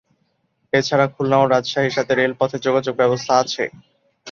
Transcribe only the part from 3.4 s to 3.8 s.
আছে।